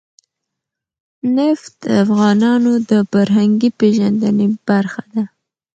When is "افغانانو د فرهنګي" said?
2.03-3.69